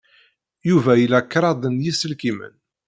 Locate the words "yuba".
0.69-0.91